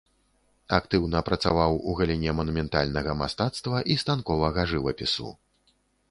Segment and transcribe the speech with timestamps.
[0.77, 5.29] Актыўна працаваў у галіне манументальнага мастацтва і станковага жывапісу.